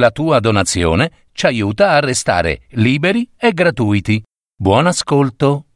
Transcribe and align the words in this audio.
La 0.00 0.10
tua 0.12 0.40
donazione 0.40 1.10
ci 1.32 1.44
aiuta 1.44 1.90
a 1.90 2.00
restare 2.00 2.62
liberi 2.70 3.30
e 3.36 3.52
gratuiti. 3.52 4.22
Buon 4.56 4.86
ascolto. 4.86 5.66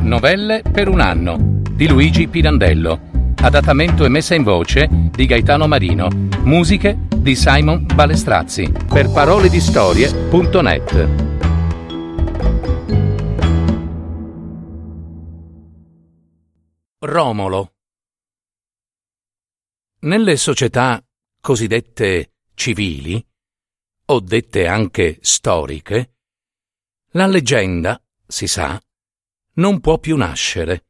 Novelle 0.00 0.62
per 0.62 0.88
un 0.88 1.00
anno 1.00 1.36
di 1.70 1.86
Luigi 1.86 2.26
Pirandello. 2.26 3.34
Adattamento 3.42 4.06
e 4.06 4.08
messa 4.08 4.34
in 4.34 4.44
voce 4.44 4.88
di 4.90 5.26
Gaetano 5.26 5.66
Marino. 5.66 6.08
Musiche 6.42 7.00
di 7.14 7.36
Simon 7.36 7.84
Balestrazzi. 7.84 8.72
Per 8.88 9.10
parole 9.10 9.50
di 9.50 9.60
storie.net. 9.60 11.08
Romolo. 17.00 17.72
Nelle 20.00 20.36
società 20.36 21.02
cosiddette 21.48 22.34
civili, 22.52 23.26
o 24.04 24.20
dette 24.20 24.66
anche 24.66 25.16
storiche, 25.22 26.16
la 27.12 27.26
leggenda, 27.26 27.98
si 28.26 28.46
sa, 28.46 28.78
non 29.54 29.80
può 29.80 29.98
più 29.98 30.18
nascere. 30.18 30.88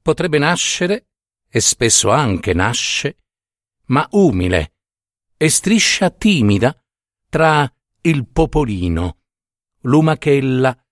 Potrebbe 0.00 0.38
nascere, 0.38 1.08
e 1.48 1.58
spesso 1.58 2.12
anche 2.12 2.54
nasce, 2.54 3.18
ma 3.86 4.06
umile 4.12 4.74
e 5.36 5.48
striscia 5.48 6.08
timida 6.08 6.80
tra 7.28 7.68
il 8.02 8.28
popolino, 8.28 9.22
l'umachella 9.80 10.86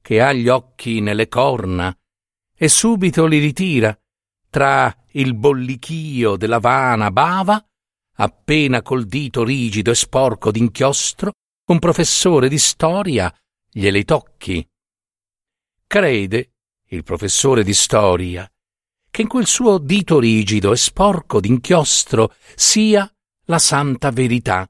che 0.00 0.20
ha 0.20 0.32
gli 0.32 0.46
occhi 0.46 1.00
nelle 1.00 1.26
corna 1.26 1.92
e 2.54 2.68
subito 2.68 3.26
li 3.26 3.40
ritira 3.40 4.00
tra 4.48 4.96
il 5.14 5.34
bollichio 5.34 6.36
della 6.36 6.60
vana 6.60 7.10
bava, 7.10 7.60
appena 8.20 8.82
col 8.82 9.06
dito 9.06 9.44
rigido 9.44 9.90
e 9.90 9.94
sporco 9.94 10.50
d'inchiostro, 10.50 11.32
un 11.66 11.78
professore 11.78 12.48
di 12.48 12.58
storia 12.58 13.32
glieli 13.70 14.04
tocchi. 14.04 14.66
Crede, 15.86 16.52
il 16.88 17.02
professore 17.02 17.62
di 17.62 17.74
storia, 17.74 18.50
che 19.10 19.22
in 19.22 19.28
quel 19.28 19.46
suo 19.46 19.78
dito 19.78 20.18
rigido 20.18 20.72
e 20.72 20.76
sporco 20.76 21.40
d'inchiostro 21.40 22.34
sia 22.54 23.10
la 23.44 23.58
santa 23.58 24.10
verità 24.10 24.68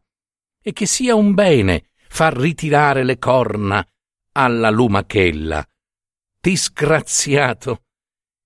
e 0.63 0.73
che 0.73 0.87
sia 0.87 1.15
un 1.15 1.35
bene 1.35 1.91
far 2.09 2.37
ritirare 2.37 3.05
le 3.05 3.19
corna 3.19 3.87
alla 4.33 4.71
lumachella 4.71 5.67
disgraziato, 6.41 7.85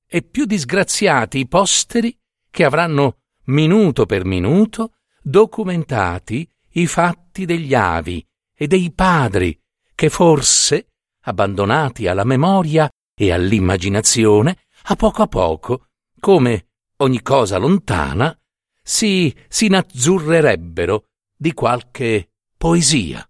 e 0.06 0.22
più 0.22 0.44
disgraziati 0.44 1.38
i 1.38 1.46
posteri 1.46 2.16
che 2.50 2.64
avranno 2.64 3.18
minuto 3.44 4.06
per 4.06 4.24
minuto 4.24 4.94
documentati 5.22 6.48
i 6.72 6.86
fatti 6.86 7.44
degli 7.44 7.74
avi 7.74 8.24
e 8.54 8.66
dei 8.66 8.92
padri 8.92 9.58
che 9.94 10.08
forse, 10.10 10.88
abbandonati 11.22 12.06
alla 12.08 12.24
memoria 12.24 12.90
e 13.14 13.32
all'immaginazione, 13.32 14.64
a 14.84 14.96
poco 14.96 15.22
a 15.22 15.26
poco, 15.28 15.86
come 16.18 16.68
ogni 16.96 17.22
cosa 17.22 17.56
lontana, 17.58 18.36
si 18.82 19.34
s'inazzurrerebbero 19.48 21.06
di 21.36 21.52
qualche 21.52 22.30
poesia. 22.56 23.28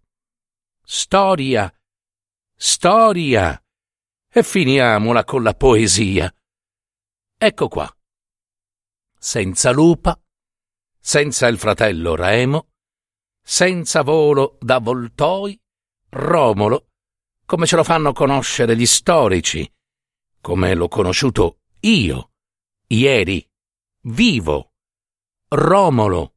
Storia, 0.82 1.72
storia, 2.56 3.62
e 4.34 4.42
finiamola 4.42 5.24
con 5.24 5.42
la 5.42 5.52
poesia. 5.52 6.34
Ecco 7.36 7.68
qua. 7.68 7.96
Senza 9.18 9.70
lupa, 9.72 10.18
senza 11.04 11.48
il 11.48 11.58
fratello 11.58 12.14
Remo, 12.14 12.68
senza 13.42 14.02
volo 14.02 14.56
da 14.60 14.78
voltoi, 14.78 15.60
Romolo, 16.10 16.90
come 17.44 17.66
ce 17.66 17.74
lo 17.74 17.82
fanno 17.82 18.12
conoscere 18.12 18.76
gli 18.76 18.86
storici, 18.86 19.68
come 20.40 20.74
l'ho 20.74 20.86
conosciuto 20.86 21.58
io, 21.80 22.30
ieri, 22.86 23.44
vivo, 24.02 24.74
Romolo, 25.48 26.36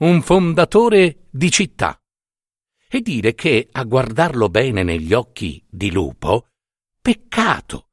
un 0.00 0.20
fondatore 0.20 1.26
di 1.30 1.50
città. 1.50 1.98
E 2.86 3.00
dire 3.00 3.34
che, 3.34 3.68
a 3.72 3.84
guardarlo 3.84 4.50
bene 4.50 4.82
negli 4.82 5.14
occhi 5.14 5.64
di 5.68 5.90
lupo, 5.90 6.50
Peccato! 7.00 7.88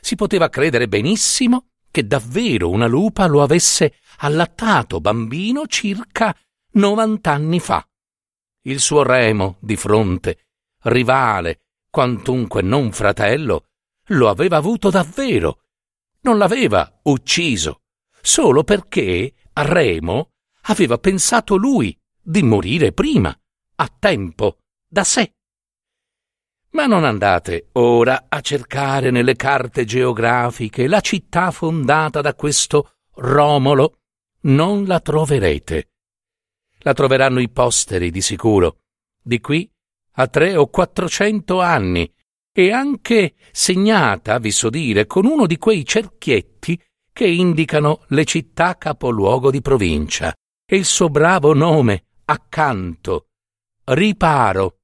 Si 0.00 0.16
poteva 0.16 0.48
credere 0.48 0.88
benissimo 0.88 1.71
che 1.92 2.06
davvero 2.06 2.70
una 2.70 2.88
lupa 2.88 3.26
lo 3.26 3.42
avesse 3.42 3.98
allattato 4.18 5.00
bambino 5.00 5.66
circa 5.68 6.36
novant'anni 6.72 7.60
fa. 7.60 7.86
Il 8.62 8.80
suo 8.80 9.04
remo 9.04 9.56
di 9.60 9.76
fronte, 9.76 10.46
rivale, 10.84 11.66
quantunque 11.90 12.62
non 12.62 12.90
fratello, 12.92 13.66
lo 14.06 14.28
aveva 14.28 14.56
avuto 14.56 14.90
davvero. 14.90 15.64
Non 16.22 16.38
l'aveva 16.38 17.00
ucciso, 17.02 17.82
solo 18.20 18.64
perché 18.64 19.34
Remo 19.52 20.30
aveva 20.62 20.96
pensato 20.98 21.56
lui 21.56 21.96
di 22.20 22.42
morire 22.42 22.92
prima, 22.92 23.36
a 23.76 23.92
tempo, 23.98 24.58
da 24.86 25.04
sé. 25.04 25.34
Ma 26.72 26.86
non 26.86 27.04
andate 27.04 27.68
ora 27.72 28.26
a 28.28 28.40
cercare 28.40 29.10
nelle 29.10 29.36
carte 29.36 29.84
geografiche 29.84 30.86
la 30.86 31.00
città 31.00 31.50
fondata 31.50 32.20
da 32.20 32.34
questo 32.34 32.94
Romolo. 33.16 33.98
Non 34.44 34.86
la 34.86 34.98
troverete. 35.00 35.90
La 36.78 36.94
troveranno 36.94 37.40
i 37.40 37.50
posteri 37.50 38.10
di 38.10 38.20
sicuro, 38.20 38.78
di 39.22 39.38
qui 39.40 39.70
a 40.14 40.26
tre 40.26 40.56
o 40.56 40.68
quattrocento 40.68 41.60
anni, 41.60 42.10
e 42.54 42.70
anche 42.70 43.34
segnata, 43.50 44.38
vi 44.38 44.50
so 44.50 44.68
dire, 44.68 45.06
con 45.06 45.24
uno 45.24 45.46
di 45.46 45.56
quei 45.58 45.86
cerchietti 45.86 46.80
che 47.12 47.26
indicano 47.26 48.04
le 48.08 48.24
città 48.24 48.76
capoluogo 48.76 49.50
di 49.50 49.60
provincia. 49.60 50.34
E 50.66 50.76
il 50.76 50.84
suo 50.84 51.08
bravo 51.08 51.54
nome 51.54 52.06
accanto, 52.24 53.28
riparo 53.84 54.78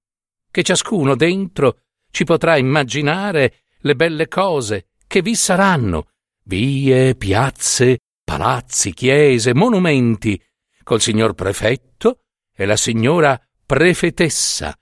che 0.58 0.64
ciascuno 0.64 1.14
dentro 1.14 1.82
ci 2.10 2.24
potrà 2.24 2.56
immaginare 2.56 3.60
le 3.82 3.94
belle 3.94 4.26
cose 4.26 4.88
che 5.06 5.22
vi 5.22 5.36
saranno, 5.36 6.08
vie, 6.46 7.14
piazze, 7.14 8.00
palazzi, 8.24 8.92
chiese, 8.92 9.54
monumenti, 9.54 10.42
col 10.82 11.00
signor 11.00 11.34
prefetto 11.34 12.22
e 12.52 12.66
la 12.66 12.74
signora 12.74 13.40
prefetessa. 13.64 14.76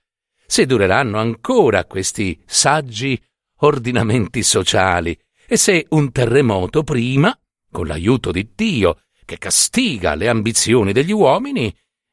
Se 0.46 0.64
dureranno 0.64 1.18
ancora 1.18 1.84
questi 1.84 2.42
saggi 2.46 3.22
ordinamenti 3.56 4.42
sociali 4.42 5.14
e 5.46 5.58
se 5.58 5.84
un 5.90 6.10
terremoto 6.10 6.84
prima, 6.84 7.38
con 7.70 7.86
l'aiuto 7.86 8.32
di 8.32 8.50
Dio, 8.54 9.02
che 9.26 9.36
castiga 9.36 10.14
le 10.14 10.30
ambizioni 10.30 10.94
degli 10.94 11.12
uomini, 11.12 11.70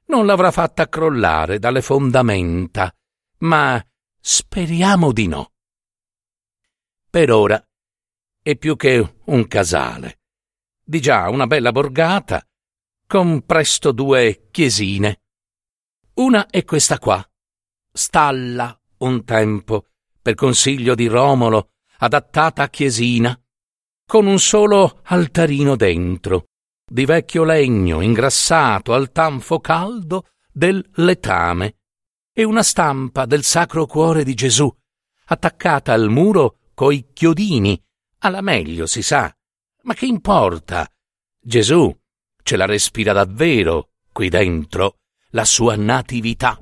non 0.08 0.26
l'avrà 0.26 0.52
fatta 0.52 0.90
crollare 0.90 1.60
dalle 1.60 1.82
fondamenta, 1.82 2.94
ma 3.44 3.84
speriamo 4.20 5.12
di 5.12 5.28
no. 5.28 5.52
Per 7.10 7.32
ora 7.32 7.64
è 8.42 8.56
più 8.58 8.76
che 8.76 9.16
un 9.26 9.48
casale, 9.48 10.22
di 10.84 11.00
già 11.00 11.30
una 11.30 11.48
bella 11.48 11.72
borgata, 11.72 12.46
con 13.06 13.46
presto 13.46 13.92
due 13.92 14.48
chiesine. 14.50 15.22
Una 16.16 16.48
è 16.48 16.64
questa 16.64 16.98
qua, 17.00 17.26
stalla 17.92 18.80
un 18.98 19.24
tempo, 19.26 19.88
per 20.22 20.36
consiglio 20.36 20.96
di 20.96 21.08
Romolo, 21.08 21.74
adattata 21.98 22.64
a 22.64 22.70
chiesina, 22.70 23.38
con 24.06 24.26
un 24.26 24.40
solo 24.40 25.02
altarino 25.04 25.76
dentro, 25.76 26.48
di 26.86 27.06
vecchio 27.06 27.44
legno 27.44 28.02
ingrassato 28.02 28.94
al 28.94 29.12
tanfo 29.12 29.60
caldo 29.60 30.30
del 30.52 30.86
letame, 30.96 31.78
e 32.34 32.44
una 32.44 32.64
stampa 32.64 33.26
del 33.26 33.44
Sacro 33.44 33.86
Cuore 33.86 34.24
di 34.24 34.34
Gesù, 34.34 34.72
attaccata 35.26 35.94
al 35.94 36.10
muro 36.10 36.58
coi 36.74 37.12
chiodini, 37.14 37.80
alla 38.20 38.42
meglio 38.42 38.88
si 38.88 39.04
sa. 39.04 39.34
Ma 39.84 39.94
che 39.94 40.08
importa? 40.08 40.90
Gesù 41.40 41.96
ce 42.42 42.58
la 42.58 42.66
respira 42.66 43.14
davvero 43.14 43.92
qui 44.12 44.30
dentro, 44.30 45.00
la 45.30 45.46
sua 45.46 45.76
natività. 45.76 46.60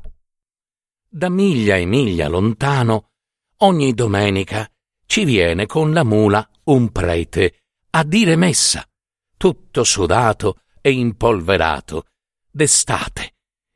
Da 1.07 1.29
miglia 1.29 1.77
e 1.77 1.85
miglia 1.85 2.27
lontano, 2.27 3.12
ogni 3.57 3.94
domenica 3.94 4.69
ci 5.06 5.23
viene 5.23 5.65
con 5.65 5.94
la 5.94 6.03
mula 6.03 6.47
un 6.65 6.91
prete 6.91 7.63
a 7.91 8.03
dire 8.03 8.35
messa, 8.35 8.85
tutto 9.38 9.83
sudato 9.83 10.62
e 10.81 10.91
impolverato, 10.91 12.07
d'estate 12.50 13.31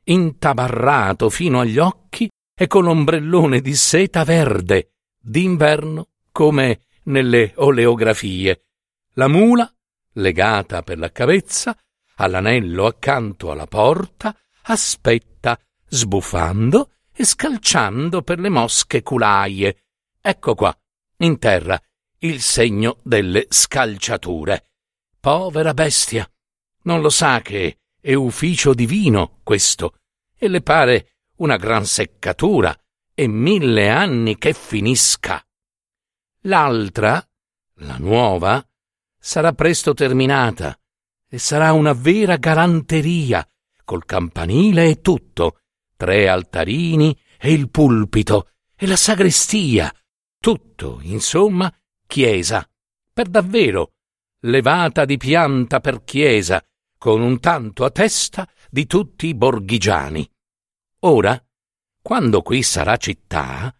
intabarrato 0.08 1.30
fino 1.30 1.60
agli 1.60 1.78
occhi 1.78 2.28
e 2.54 2.66
con 2.66 2.84
l'ombrellone 2.84 3.60
di 3.60 3.74
seta 3.74 4.24
verde, 4.24 4.92
d'inverno 5.18 6.08
come 6.32 6.80
nelle 7.04 7.52
oleografie. 7.56 8.66
La 9.14 9.28
mula, 9.28 9.70
legata 10.12 10.82
per 10.82 10.98
la 10.98 11.10
cavezza, 11.10 11.76
all'anello 12.16 12.86
accanto 12.86 13.50
alla 13.50 13.66
porta, 13.66 14.36
aspetta, 14.62 15.58
sbuffando 15.88 16.92
e 17.12 17.24
scalciando 17.24 18.22
per 18.22 18.38
le 18.38 18.48
mosche 18.48 19.02
culaie. 19.02 19.84
Ecco 20.20 20.54
qua, 20.54 20.76
in 21.18 21.38
terra, 21.38 21.80
il 22.18 22.40
segno 22.40 22.98
delle 23.02 23.46
scalciature. 23.48 24.70
Povera 25.20 25.74
bestia! 25.74 26.28
Non 26.82 27.00
lo 27.00 27.10
sa 27.10 27.40
che 27.40 27.78
è 28.06 28.14
ufficio 28.14 28.72
divino 28.72 29.40
questo, 29.42 29.96
e 30.38 30.46
le 30.46 30.62
pare 30.62 31.16
una 31.38 31.56
gran 31.56 31.84
seccatura 31.84 32.72
e 33.12 33.26
mille 33.26 33.88
anni 33.88 34.38
che 34.38 34.52
finisca. 34.52 35.44
L'altra, 36.42 37.20
la 37.78 37.96
nuova, 37.98 38.64
sarà 39.18 39.54
presto 39.54 39.92
terminata 39.92 40.78
e 41.28 41.38
sarà 41.38 41.72
una 41.72 41.94
vera 41.94 42.36
galanteria, 42.36 43.44
col 43.82 44.04
campanile 44.04 44.86
e 44.86 45.00
tutto, 45.00 45.62
tre 45.96 46.28
altarini 46.28 47.18
e 47.36 47.50
il 47.50 47.68
pulpito 47.70 48.50
e 48.76 48.86
la 48.86 48.94
sagrestia, 48.94 49.92
tutto, 50.38 51.00
insomma, 51.02 51.76
chiesa, 52.06 52.64
per 53.12 53.26
davvero, 53.26 53.94
levata 54.42 55.04
di 55.04 55.16
pianta 55.16 55.80
per 55.80 56.04
chiesa, 56.04 56.64
con 57.06 57.20
un 57.20 57.38
tanto 57.38 57.84
a 57.84 57.90
testa 57.90 58.48
di 58.68 58.84
tutti 58.84 59.28
i 59.28 59.34
borghigiani. 59.36 60.28
Ora, 61.02 61.40
quando 62.02 62.42
qui 62.42 62.64
sarà 62.64 62.96
città, 62.96 63.72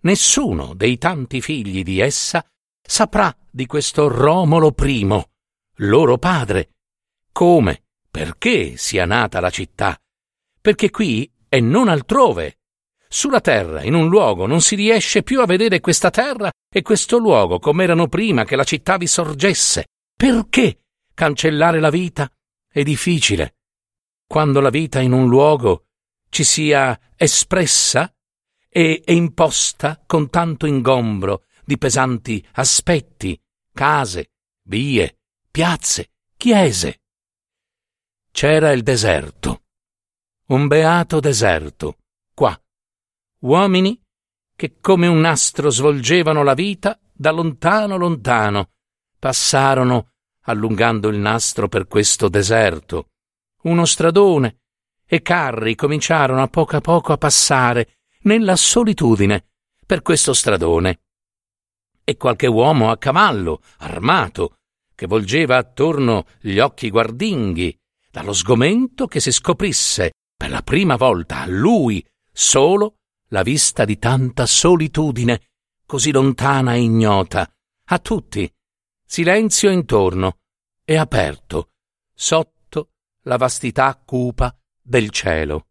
nessuno 0.00 0.74
dei 0.74 0.98
tanti 0.98 1.40
figli 1.40 1.82
di 1.82 2.00
essa 2.00 2.44
saprà 2.86 3.34
di 3.50 3.64
questo 3.64 4.08
Romolo 4.08 4.72
primo, 4.72 5.30
loro 5.76 6.18
padre, 6.18 6.74
come, 7.32 7.84
perché 8.10 8.76
sia 8.76 9.06
nata 9.06 9.40
la 9.40 9.48
città, 9.48 9.98
perché 10.60 10.90
qui 10.90 11.32
e 11.48 11.60
non 11.60 11.88
altrove. 11.88 12.58
Sulla 13.08 13.40
terra, 13.40 13.82
in 13.82 13.94
un 13.94 14.10
luogo, 14.10 14.44
non 14.44 14.60
si 14.60 14.74
riesce 14.74 15.22
più 15.22 15.40
a 15.40 15.46
vedere 15.46 15.80
questa 15.80 16.10
terra 16.10 16.52
e 16.70 16.82
questo 16.82 17.16
luogo 17.16 17.58
come 17.58 17.84
erano 17.84 18.08
prima 18.08 18.44
che 18.44 18.56
la 18.56 18.64
città 18.64 18.98
vi 18.98 19.06
sorgesse. 19.06 19.86
Perché 20.14 20.80
cancellare 21.14 21.80
la 21.80 21.88
vita 21.88 22.30
è 22.74 22.82
difficile. 22.82 23.58
Quando 24.26 24.58
la 24.58 24.68
vita 24.68 25.00
in 25.00 25.12
un 25.12 25.28
luogo 25.28 25.86
ci 26.28 26.42
sia 26.42 26.98
espressa 27.14 28.12
e, 28.68 29.00
imposta 29.06 30.02
con 30.04 30.28
tanto 30.28 30.66
ingombro 30.66 31.44
di 31.64 31.78
pesanti 31.78 32.44
aspetti, 32.54 33.40
case, 33.72 34.32
vie, 34.62 35.20
piazze, 35.52 36.14
chiese. 36.36 37.02
C'era 38.32 38.72
il 38.72 38.82
deserto, 38.82 39.66
un 40.46 40.66
beato 40.66 41.20
deserto, 41.20 41.98
qua. 42.34 42.60
Uomini 43.42 44.02
che 44.56 44.80
come 44.80 45.06
un 45.06 45.20
nastro 45.20 45.70
svolgevano 45.70 46.42
la 46.42 46.54
vita 46.54 46.98
da 47.12 47.30
lontano 47.30 47.96
lontano, 47.96 48.72
passarono 49.16 50.13
allungando 50.44 51.08
il 51.08 51.18
nastro 51.18 51.68
per 51.68 51.86
questo 51.86 52.28
deserto. 52.28 53.10
Uno 53.62 53.84
stradone 53.84 54.60
e 55.06 55.22
carri 55.22 55.74
cominciarono 55.74 56.42
a 56.42 56.48
poco 56.48 56.76
a 56.76 56.80
poco 56.80 57.12
a 57.12 57.18
passare 57.18 57.98
nella 58.22 58.56
solitudine 58.56 59.46
per 59.86 60.02
questo 60.02 60.32
stradone. 60.32 61.00
E 62.04 62.16
qualche 62.16 62.46
uomo 62.46 62.90
a 62.90 62.98
cavallo, 62.98 63.60
armato, 63.78 64.56
che 64.94 65.06
volgeva 65.06 65.56
attorno 65.56 66.26
gli 66.40 66.58
occhi 66.58 66.90
guardinghi, 66.90 67.76
dallo 68.10 68.32
sgomento 68.32 69.06
che 69.06 69.20
si 69.20 69.32
scoprisse 69.32 70.12
per 70.36 70.50
la 70.50 70.62
prima 70.62 70.96
volta 70.96 71.40
a 71.40 71.46
lui 71.46 72.04
solo 72.32 72.96
la 73.28 73.42
vista 73.42 73.84
di 73.84 73.98
tanta 73.98 74.46
solitudine, 74.46 75.40
così 75.86 76.12
lontana 76.12 76.74
e 76.74 76.82
ignota, 76.82 77.50
a 77.86 77.98
tutti, 77.98 78.50
silenzio 79.14 79.70
intorno 79.70 80.38
e 80.84 80.96
aperto, 80.96 81.68
sotto 82.12 82.88
la 83.26 83.36
vastità 83.36 83.96
cupa 84.04 84.52
del 84.82 85.10
cielo. 85.10 85.68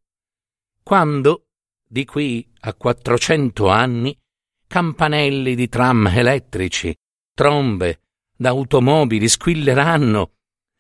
Quando, 0.82 1.48
di 1.86 2.06
qui 2.06 2.50
a 2.62 2.74
quattrocento 2.74 3.68
anni, 3.68 4.18
campanelli 4.66 5.56
di 5.56 5.68
tram 5.68 6.08
elettrici, 6.08 6.96
trombe 7.36 8.04
d'automobili 8.38 9.28
squilleranno, 9.28 10.32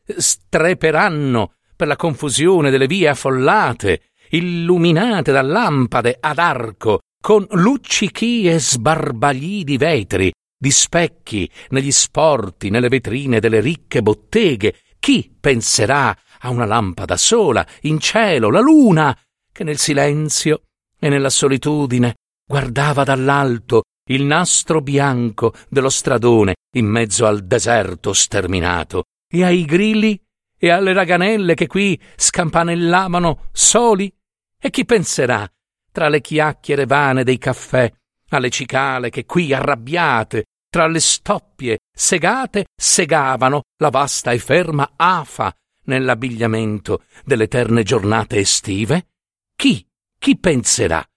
streperanno 0.05 1.55
per 1.75 1.87
la 1.87 1.97
confusione 1.97 2.69
delle 2.69 2.87
vie 2.87 3.09
affollate, 3.09 4.11
illuminate 4.29 5.33
da 5.33 5.41
lampade 5.41 6.15
ad 6.17 6.37
arco, 6.37 7.01
con 7.21 7.45
luccichi 7.49 8.47
e 8.47 8.57
sbarbagli 8.57 9.65
di 9.65 9.75
vetri, 9.75 10.31
di 10.63 10.71
specchi 10.71 11.51
negli 11.71 11.91
sporti, 11.91 12.69
nelle 12.69 12.87
vetrine 12.87 13.41
delle 13.41 13.59
ricche 13.59 14.01
botteghe. 14.01 14.75
Chi 14.97 15.35
penserà 15.37 16.17
a 16.39 16.49
una 16.49 16.63
lampada 16.63 17.17
sola, 17.17 17.67
in 17.81 17.99
cielo, 17.99 18.49
la 18.49 18.61
luna, 18.61 19.13
che 19.51 19.65
nel 19.65 19.77
silenzio 19.77 20.61
e 20.97 21.09
nella 21.09 21.29
solitudine 21.29 22.15
guardava 22.47 23.03
dall'alto 23.03 23.81
il 24.09 24.23
nastro 24.23 24.79
bianco 24.79 25.53
dello 25.67 25.89
stradone 25.89 26.55
in 26.77 26.85
mezzo 26.85 27.25
al 27.25 27.45
deserto 27.45 28.13
sterminato, 28.13 29.03
e 29.29 29.43
ai 29.43 29.65
grilli 29.65 30.17
e 30.57 30.69
alle 30.69 30.93
raganelle 30.93 31.55
che 31.55 31.67
qui 31.67 31.99
scampanellavano 32.15 33.49
soli? 33.51 34.09
E 34.57 34.69
chi 34.69 34.85
penserà, 34.85 35.45
tra 35.91 36.07
le 36.07 36.21
chiacchiere 36.21 36.85
vane 36.85 37.25
dei 37.25 37.37
caffè, 37.37 37.91
alle 38.29 38.49
cicale 38.49 39.09
che 39.09 39.25
qui 39.25 39.53
arrabbiate, 39.53 40.45
tra 40.73 40.87
le 40.87 40.99
stoppie 40.99 41.81
segate, 41.95 42.65
segavano 42.75 43.61
la 43.77 43.91
vasta 43.91 44.31
e 44.31 44.39
ferma 44.39 44.93
afa 44.95 45.55
nell'abbigliamento 45.83 47.03
delle 47.23 47.43
eterne 47.43 47.83
giornate 47.83 48.37
estive? 48.37 49.09
Chi? 49.55 49.87
Chi 50.17 50.35
penserà? 50.35 51.07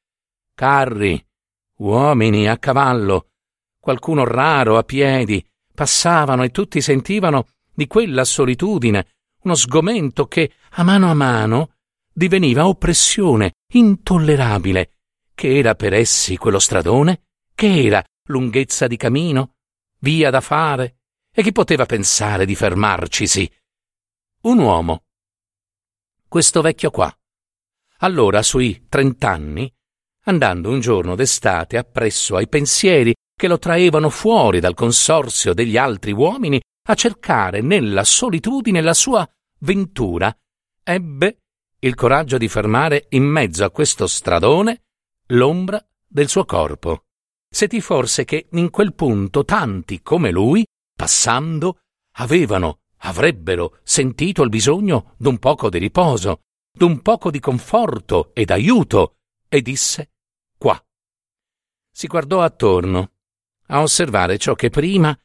Carri, 0.54 1.26
uomini 1.78 2.46
a 2.46 2.58
cavallo, 2.58 3.30
qualcuno 3.80 4.26
raro 4.26 4.76
a 4.76 4.82
piedi, 4.82 5.42
passavano 5.72 6.42
e 6.42 6.50
tutti 6.50 6.82
sentivano 6.82 7.46
di 7.72 7.86
quella 7.86 8.24
solitudine 8.24 9.06
uno 9.44 9.54
sgomento 9.54 10.26
che, 10.26 10.52
a 10.72 10.82
mano 10.82 11.08
a 11.08 11.14
mano, 11.14 11.76
diveniva 12.12 12.68
oppressione 12.68 13.54
intollerabile. 13.72 14.90
Che 15.34 15.56
era 15.56 15.74
per 15.74 15.94
essi 15.94 16.36
quello 16.36 16.58
stradone? 16.58 17.22
Che 17.54 17.84
era 17.86 18.04
lunghezza 18.26 18.86
di 18.86 18.96
camino? 18.96 19.54
Via 19.98 20.30
da 20.30 20.40
fare? 20.40 20.98
E 21.32 21.42
chi 21.42 21.52
poteva 21.52 21.86
pensare 21.86 22.46
di 22.46 22.54
fermarcisi? 22.54 23.50
un 24.46 24.58
uomo. 24.58 25.04
Questo 26.28 26.60
vecchio 26.60 26.90
qua. 26.90 27.12
Allora, 27.98 28.42
sui 28.42 28.86
trent'anni, 28.88 29.72
andando 30.24 30.70
un 30.70 30.80
giorno 30.80 31.14
d'estate 31.14 31.76
appresso 31.76 32.36
ai 32.36 32.48
pensieri 32.48 33.14
che 33.34 33.48
lo 33.48 33.58
traevano 33.58 34.08
fuori 34.08 34.60
dal 34.60 34.74
consorzio 34.74 35.52
degli 35.52 35.76
altri 35.76 36.12
uomini 36.12 36.60
a 36.88 36.94
cercare 36.94 37.60
nella 37.60 38.04
solitudine 38.04 38.80
la 38.80 38.94
sua 38.94 39.28
ventura, 39.60 40.34
ebbe 40.82 41.38
il 41.80 41.94
coraggio 41.94 42.38
di 42.38 42.48
fermare 42.48 43.06
in 43.10 43.24
mezzo 43.24 43.64
a 43.64 43.70
questo 43.70 44.06
stradone 44.06 44.84
l'ombra 45.28 45.84
del 46.06 46.28
suo 46.28 46.44
corpo. 46.44 47.05
Sentì 47.56 47.80
forse 47.80 48.26
che 48.26 48.48
in 48.50 48.68
quel 48.68 48.92
punto 48.92 49.42
tanti 49.42 50.02
come 50.02 50.30
lui, 50.30 50.62
passando, 50.94 51.78
avevano 52.16 52.80
avrebbero 52.98 53.78
sentito 53.82 54.42
il 54.42 54.50
bisogno 54.50 55.14
d'un 55.16 55.38
poco 55.38 55.70
di 55.70 55.78
riposo, 55.78 56.42
d'un 56.70 57.00
poco 57.00 57.30
di 57.30 57.40
conforto 57.40 58.34
ed 58.34 58.50
aiuto, 58.50 59.20
e 59.48 59.62
disse 59.62 60.10
qua. 60.58 60.78
Si 61.90 62.06
guardò 62.06 62.42
attorno 62.42 63.12
a 63.68 63.80
osservare 63.80 64.36
ciò 64.36 64.52
che 64.54 64.68
prima 64.68 65.18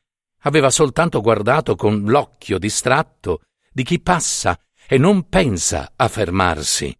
aveva 0.43 0.69
soltanto 0.69 1.19
guardato 1.19 1.75
con 1.75 2.05
l'occhio 2.05 2.57
distratto 2.57 3.41
di 3.69 3.83
chi 3.83 3.99
passa 3.99 4.57
e 4.87 4.97
non 4.97 5.27
pensa 5.27 5.91
a 5.97 6.07
fermarsi. 6.07 6.97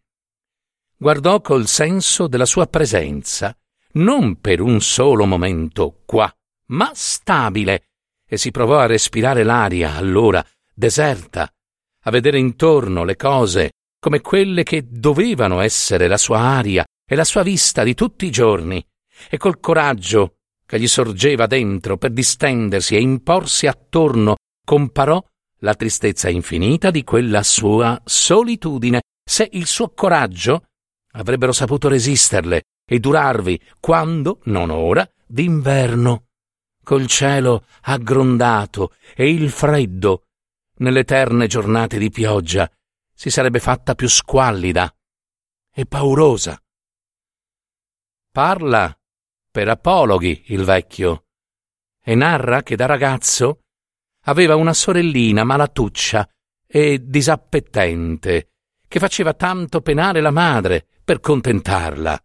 Guardò 0.97 1.39
col 1.39 1.67
senso 1.67 2.27
della 2.27 2.45
sua 2.45 2.67
presenza, 2.67 3.55
non 3.93 4.39
per 4.39 4.61
un 4.61 4.81
solo 4.81 5.25
momento 5.25 6.01
qua, 6.05 6.31
ma 6.67 6.91
stabile, 6.93 7.87
e 8.27 8.37
si 8.37 8.51
provò 8.51 8.79
a 8.79 8.85
respirare 8.85 9.43
l'aria 9.43 9.95
allora 9.95 10.45
deserta, 10.73 11.51
a 12.03 12.11
vedere 12.11 12.39
intorno 12.39 13.03
le 13.03 13.15
cose 13.15 13.71
come 13.99 14.21
quelle 14.21 14.63
che 14.63 14.87
dovevano 14.89 15.59
essere 15.59 16.07
la 16.07 16.17
sua 16.17 16.39
aria 16.39 16.83
e 17.05 17.15
la 17.15 17.23
sua 17.23 17.43
vista 17.43 17.83
di 17.83 17.93
tutti 17.93 18.25
i 18.25 18.31
giorni, 18.31 18.83
e 19.29 19.37
col 19.37 19.59
coraggio 19.59 20.37
che 20.65 20.79
gli 20.79 20.87
sorgeva 20.87 21.45
dentro 21.45 21.97
per 21.97 22.11
distendersi 22.11 22.95
e 22.95 23.01
imporsi 23.01 23.67
attorno, 23.67 24.37
comparò 24.65 25.21
la 25.59 25.75
tristezza 25.75 26.29
infinita 26.29 26.89
di 26.89 27.03
quella 27.03 27.43
sua 27.43 28.01
solitudine. 28.05 29.01
Se 29.23 29.47
il 29.51 29.67
suo 29.67 29.89
coraggio 29.89 30.63
avrebbero 31.11 31.51
saputo 31.51 31.89
resisterle 31.89 32.63
e 32.91 32.99
durarvi 32.99 33.57
quando, 33.79 34.41
non 34.43 34.69
ora, 34.69 35.09
d'inverno, 35.25 36.25
col 36.83 37.07
cielo 37.07 37.65
aggrondato 37.83 38.95
e 39.15 39.29
il 39.29 39.49
freddo, 39.49 40.25
nelle 40.79 40.99
eterne 40.99 41.47
giornate 41.47 41.97
di 41.97 42.09
pioggia, 42.09 42.69
si 43.13 43.29
sarebbe 43.29 43.59
fatta 43.59 43.95
più 43.95 44.09
squallida 44.09 44.93
e 45.73 45.85
paurosa. 45.85 46.61
Parla 48.29 48.93
per 49.49 49.69
apologhi 49.69 50.43
il 50.47 50.65
vecchio 50.65 51.27
e 52.03 52.13
narra 52.13 52.61
che 52.61 52.75
da 52.75 52.87
ragazzo 52.87 53.61
aveva 54.25 54.57
una 54.57 54.73
sorellina 54.73 55.45
malatuccia 55.45 56.29
e 56.67 56.99
disappettente 57.01 58.49
che 58.85 58.99
faceva 58.99 59.33
tanto 59.33 59.79
penare 59.79 60.19
la 60.19 60.31
madre 60.31 60.87
per 61.05 61.21
contentarla. 61.21 62.21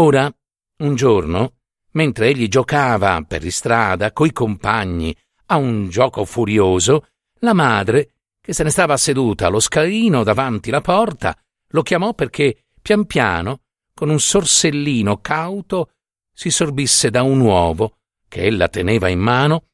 Ora, 0.00 0.32
un 0.78 0.94
giorno, 0.94 1.54
mentre 1.92 2.28
egli 2.28 2.46
giocava 2.46 3.20
per 3.22 3.44
istrada 3.44 4.12
coi 4.12 4.30
compagni 4.30 5.14
a 5.46 5.56
un 5.56 5.88
gioco 5.88 6.24
furioso, 6.24 7.08
la 7.40 7.52
madre, 7.52 8.12
che 8.40 8.52
se 8.52 8.62
ne 8.62 8.70
stava 8.70 8.96
seduta 8.96 9.48
allo 9.48 9.58
scalino 9.58 10.22
davanti 10.22 10.70
la 10.70 10.80
porta, 10.80 11.36
lo 11.70 11.82
chiamò 11.82 12.14
perché 12.14 12.66
pian 12.80 13.06
piano, 13.06 13.62
con 13.92 14.08
un 14.08 14.20
sorsellino 14.20 15.20
cauto, 15.20 15.90
si 16.32 16.50
sorbisse 16.50 17.10
da 17.10 17.24
un 17.24 17.40
uovo 17.40 17.98
che 18.28 18.44
ella 18.44 18.68
teneva 18.68 19.08
in 19.08 19.18
mano, 19.18 19.64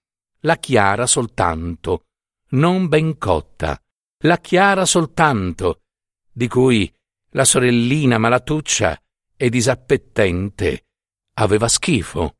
la 0.41 0.57
chiara 0.57 1.07
soltanto, 1.07 2.07
non 2.53 2.89
ben 2.89 3.19
cotta, 3.19 3.79
la 4.21 4.39
chiara 4.39 4.87
soltanto, 4.87 5.83
di 6.33 6.49
cui 6.49 6.91
la 7.33 7.45
sorellina 7.45 8.17
malatuccia 8.17 8.99
e 9.37 9.49
disappettente 9.51 10.87
aveva 11.35 11.69
schifo. 11.69 12.37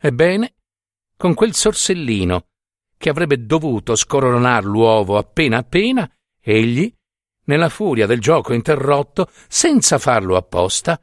Ebbene, 0.00 0.54
con 1.16 1.34
quel 1.34 1.54
sorsellino, 1.54 2.46
che 2.96 3.08
avrebbe 3.08 3.44
dovuto 3.44 3.94
scoronar 3.94 4.64
l'uovo 4.64 5.16
appena 5.18 5.58
appena, 5.58 6.10
egli, 6.40 6.92
nella 7.44 7.68
furia 7.68 8.06
del 8.06 8.20
gioco 8.20 8.52
interrotto, 8.52 9.30
senza 9.48 9.98
farlo 9.98 10.36
apposta, 10.36 11.00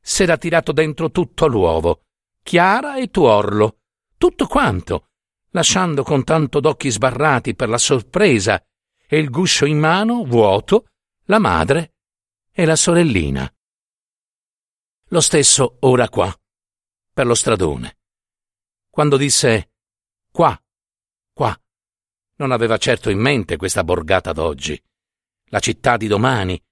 s'era 0.00 0.36
tirato 0.36 0.72
dentro 0.72 1.10
tutto 1.10 1.46
l'uovo, 1.46 2.04
chiara 2.42 2.96
e 2.96 3.10
tuorlo, 3.10 3.80
tutto 4.16 4.46
quanto, 4.46 5.08
lasciando 5.50 6.02
con 6.02 6.24
tanto 6.24 6.60
d'occhi 6.60 6.90
sbarrati 6.90 7.54
per 7.54 7.68
la 7.68 7.78
sorpresa 7.78 8.62
e 9.06 9.18
il 9.18 9.30
guscio 9.30 9.64
in 9.64 9.78
mano, 9.78 10.24
vuoto, 10.24 10.86
la 11.24 11.38
madre 11.38 11.94
e 12.52 12.64
la 12.64 12.76
sorellina. 12.76 13.50
Lo 15.10 15.22
stesso 15.22 15.78
ora 15.80 16.06
qua, 16.10 16.30
per 17.14 17.26
lo 17.26 17.34
stradone. 17.34 17.96
Quando 18.90 19.16
disse 19.16 19.70
qua, 20.30 20.60
qua, 21.32 21.58
non 22.36 22.52
aveva 22.52 22.76
certo 22.76 23.08
in 23.08 23.18
mente 23.18 23.56
questa 23.56 23.84
borgata 23.84 24.34
d'oggi, 24.34 24.78
la 25.46 25.60
città 25.60 25.96
di 25.96 26.08
domani. 26.08 26.62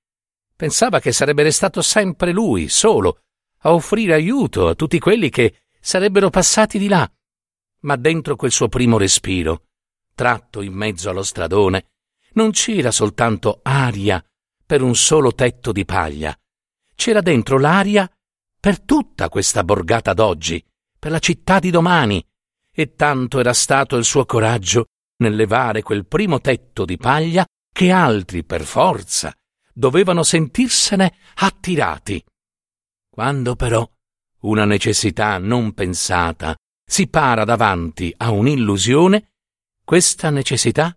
Pensava 0.55 1.01
che 1.01 1.13
sarebbe 1.13 1.45
restato 1.45 1.81
sempre 1.81 2.33
lui, 2.33 2.69
solo, 2.69 3.23
a 3.61 3.73
offrire 3.73 4.13
aiuto 4.13 4.69
a 4.69 4.75
tutti 4.75 4.99
quelli 4.99 5.31
che 5.31 5.63
sarebbero 5.81 6.29
passati 6.29 6.79
di 6.79 6.89
là. 6.89 7.11
Ma 7.81 7.97
dentro 7.97 8.37
quel 8.37 8.53
suo 8.53 8.69
primo 8.69 8.99
respiro, 8.99 9.69
tratto 10.15 10.61
in 10.61 10.75
mezzo 10.75 11.09
allo 11.09 11.23
stradone, 11.23 11.87
non 12.35 12.51
c'era 12.51 12.91
soltanto 12.91 13.61
aria 13.63 14.23
per 14.67 14.83
un 14.83 14.95
solo 14.95 15.35
tetto 15.35 15.73
di 15.73 15.87
paglia. 15.87 16.39
C'era 16.95 17.23
dentro 17.23 17.59
l'aria 17.59 18.11
per 18.67 18.81
tutta 18.81 19.29
questa 19.29 19.63
borgata 19.63 20.13
d'oggi, 20.13 20.61
per 20.99 21.13
la 21.13 21.21
città 21.21 21.61
di 21.61 21.71
domani, 21.71 22.21
e 22.75 22.95
tanto 22.97 23.39
era 23.39 23.53
stato 23.53 23.95
il 23.95 24.05
suo 24.05 24.25
coraggio 24.25 24.87
nel 25.19 25.37
levare 25.37 25.83
quel 25.83 26.05
primo 26.05 26.41
tetto 26.41 26.85
di 26.85 26.97
paglia 26.97 27.47
che 27.73 27.93
altri, 27.93 28.43
per 28.43 28.65
forza, 28.65 29.33
dovevano 29.73 30.25
sentirsene 30.25 31.17
attirati. 31.37 32.21
Quando 33.09 33.55
però 33.55 33.89
una 34.41 34.65
necessità 34.65 35.39
non 35.39 35.73
pensata 35.73 36.57
si 36.85 37.07
para 37.07 37.45
davanti 37.45 38.13
a 38.17 38.33
un'illusione, 38.33 39.29
questa 39.85 40.31
necessità 40.31 40.93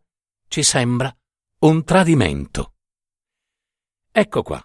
ci 0.47 0.63
sembra 0.63 1.15
un 1.59 1.83
tradimento. 1.83 2.73
Ecco 4.11 4.41
qua, 4.41 4.59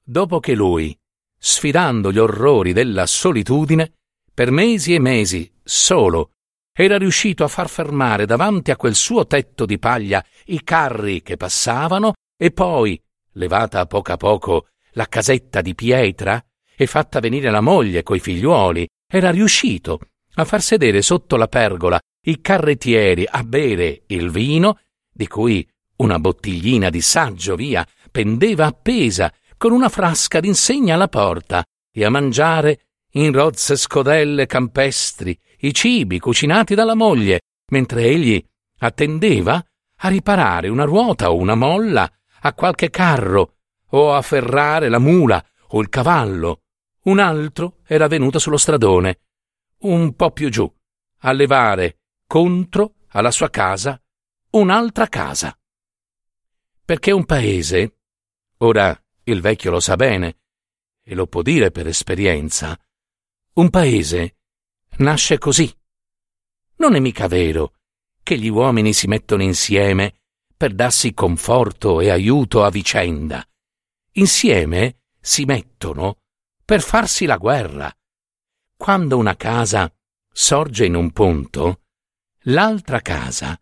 dopo 0.00 0.38
che 0.38 0.54
lui, 0.54 0.96
sfidando 1.38 2.12
gli 2.12 2.18
orrori 2.18 2.72
della 2.72 3.06
solitudine, 3.06 3.92
per 4.32 4.50
mesi 4.50 4.94
e 4.94 5.00
mesi, 5.00 5.50
solo, 5.62 6.30
era 6.72 6.98
riuscito 6.98 7.42
a 7.42 7.48
far 7.48 7.70
fermare 7.70 8.26
davanti 8.26 8.70
a 8.70 8.76
quel 8.76 8.94
suo 8.94 9.26
tetto 9.26 9.64
di 9.64 9.78
paglia 9.78 10.22
i 10.46 10.62
carri 10.62 11.22
che 11.22 11.36
passavano 11.36 12.12
e 12.36 12.50
poi, 12.50 13.00
levata 13.32 13.80
a 13.80 13.86
poco 13.86 14.12
a 14.12 14.16
poco 14.18 14.66
la 14.92 15.06
casetta 15.06 15.62
di 15.62 15.74
pietra 15.74 16.42
e 16.76 16.86
fatta 16.86 17.20
venire 17.20 17.50
la 17.50 17.62
moglie 17.62 18.02
coi 18.02 18.20
figliuoli, 18.20 18.86
era 19.10 19.30
riuscito 19.30 20.00
a 20.34 20.44
far 20.44 20.60
sedere 20.60 21.00
sotto 21.00 21.36
la 21.36 21.48
pergola 21.48 21.98
i 22.26 22.40
carrettieri 22.40 23.26
a 23.26 23.42
bere 23.42 24.02
il 24.08 24.30
vino, 24.30 24.80
di 25.10 25.26
cui 25.26 25.66
una 25.96 26.18
bottiglina 26.18 26.90
di 26.90 27.00
saggio 27.00 27.54
via 27.54 27.86
pendeva 28.10 28.66
appesa 28.66 29.32
con 29.56 29.72
una 29.72 29.88
frasca 29.88 30.40
d'insegna 30.40 30.94
alla 30.94 31.08
porta 31.08 31.64
e 31.90 32.04
a 32.04 32.10
mangiare 32.10 32.86
in 33.12 33.32
rozze 33.32 33.76
scodelle 33.76 34.46
campestri 34.46 35.38
i 35.60 35.72
cibi 35.72 36.18
cucinati 36.18 36.74
dalla 36.74 36.94
moglie, 36.94 37.40
mentre 37.70 38.04
egli 38.04 38.44
attendeva 38.78 39.64
a 40.00 40.08
riparare 40.08 40.68
una 40.68 40.84
ruota 40.84 41.30
o 41.30 41.36
una 41.36 41.54
molla 41.54 42.10
a 42.40 42.52
qualche 42.52 42.90
carro 42.90 43.54
o 43.90 44.14
a 44.14 44.20
ferrare 44.22 44.88
la 44.88 44.98
mula 44.98 45.42
o 45.68 45.80
il 45.80 45.88
cavallo. 45.88 46.62
Un 47.04 47.18
altro 47.18 47.78
era 47.86 48.08
venuto 48.08 48.38
sullo 48.38 48.56
stradone, 48.56 49.20
un 49.80 50.14
po' 50.14 50.32
più 50.32 50.50
giù, 50.50 50.70
a 51.20 51.32
levare 51.32 52.00
contro 52.26 52.94
alla 53.08 53.30
sua 53.30 53.48
casa 53.48 54.00
un'altra 54.50 55.06
casa. 55.08 55.56
Perché 56.84 57.10
un 57.10 57.24
paese, 57.24 57.98
ora 58.58 58.98
il 59.28 59.40
vecchio 59.40 59.70
lo 59.70 59.80
sa 59.80 59.96
bene, 59.96 60.38
e 61.02 61.14
lo 61.14 61.26
può 61.26 61.42
dire 61.42 61.70
per 61.70 61.86
esperienza, 61.86 62.78
un 63.54 63.70
paese 63.70 64.36
nasce 64.98 65.38
così. 65.38 65.72
Non 66.76 66.94
è 66.94 67.00
mica 67.00 67.26
vero 67.26 67.74
che 68.22 68.38
gli 68.38 68.48
uomini 68.48 68.92
si 68.92 69.06
mettono 69.06 69.42
insieme 69.42 70.20
per 70.56 70.74
darsi 70.74 71.12
conforto 71.14 72.00
e 72.00 72.10
aiuto 72.10 72.64
a 72.64 72.70
vicenda. 72.70 73.46
Insieme 74.12 75.02
si 75.20 75.44
mettono 75.44 76.18
per 76.64 76.82
farsi 76.82 77.24
la 77.24 77.36
guerra. 77.36 77.92
Quando 78.76 79.16
una 79.16 79.36
casa 79.36 79.92
sorge 80.30 80.86
in 80.86 80.94
un 80.94 81.12
punto, 81.12 81.82
l'altra 82.42 83.00
casa 83.00 83.60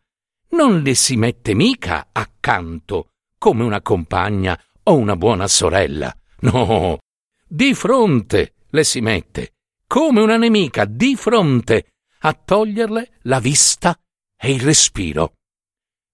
non 0.50 0.82
le 0.82 0.94
si 0.94 1.16
mette 1.16 1.54
mica 1.54 2.08
accanto 2.12 3.12
come 3.38 3.64
una 3.64 3.80
compagna 3.80 4.58
o 4.84 4.96
una 4.96 5.16
buona 5.16 5.48
sorella. 5.48 6.14
No, 6.40 6.98
di 7.46 7.74
fronte 7.74 8.54
le 8.68 8.84
si 8.84 9.00
mette, 9.00 9.54
come 9.86 10.20
una 10.20 10.36
nemica, 10.36 10.84
di 10.84 11.16
fronte, 11.16 11.92
a 12.20 12.32
toglierle 12.32 13.18
la 13.22 13.38
vista 13.38 13.98
e 14.36 14.52
il 14.52 14.60
respiro. 14.60 15.34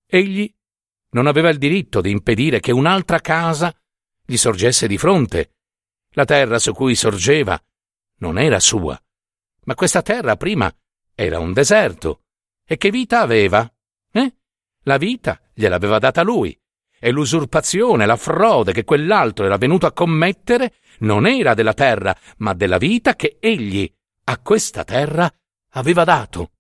Egli 0.07 0.53
non 1.11 1.27
aveva 1.27 1.49
il 1.49 1.59
diritto 1.59 2.01
di 2.01 2.11
impedire 2.11 2.61
che 2.61 2.73
un'altra 2.73 3.21
casa 3.21 3.75
gli 4.25 4.37
sorgesse 4.37 4.87
di 4.87 4.99
fronte. 4.99 5.55
La 6.11 6.25
terra 6.25 6.59
su 6.59 6.73
cui 6.73 6.95
sorgeva 6.95 7.61
non 8.19 8.39
era 8.39 8.61
sua, 8.61 9.01
ma 9.65 9.75
questa 9.75 10.03
terra 10.03 10.37
prima 10.37 10.73
era 11.15 11.39
un 11.39 11.53
deserto. 11.53 12.23
E 12.65 12.77
che 12.77 12.91
vita 12.91 13.21
aveva? 13.21 13.69
Eh? 14.13 14.35
La 14.85 14.97
vita 14.97 15.41
gliel'aveva 15.55 15.99
data 15.99 16.23
lui 16.23 16.60
e 17.01 17.11
l'usurpazione, 17.11 18.05
la 18.05 18.17
frode 18.17 18.73
che 18.73 18.85
quell'altro 18.85 19.47
era 19.47 19.57
venuto 19.57 19.87
a 19.87 19.93
commettere 19.93 20.75
non 20.99 21.27
era 21.27 21.55
della 21.55 21.73
terra, 21.73 22.15
ma 22.39 22.53
della 22.53 22.77
vita 22.77 23.17
che 23.17 23.39
egli 23.41 23.91
a 24.25 24.39
questa 24.39 24.85
terra 24.85 25.33
aveva 25.71 26.05
dato. 26.05 26.53